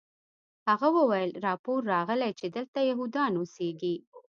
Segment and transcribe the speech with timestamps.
[0.67, 3.95] هغه وویل راپور راغلی چې دلته یهودان اوسیږي